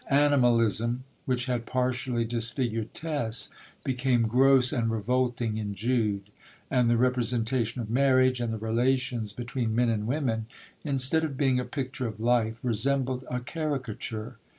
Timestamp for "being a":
11.37-11.65